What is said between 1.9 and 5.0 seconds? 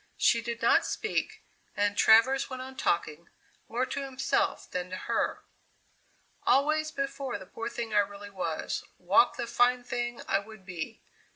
Travers went on talking, more to himself than to